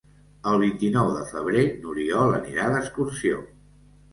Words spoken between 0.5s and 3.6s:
El vint-i-nou de febrer n'Oriol anirà d'excursió.